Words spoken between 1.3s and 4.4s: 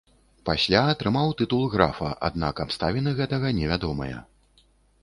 тытул графа, аднак абставіны гэтага невядомыя.